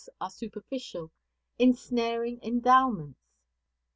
[0.19, 1.11] are superficial,
[1.59, 3.19] insnaring endowments.